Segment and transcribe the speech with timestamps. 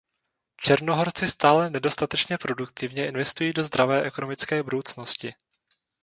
[0.57, 5.33] Černohorci stále nedostatečně produktivně investují do zdravé ekonomické budoucnosti.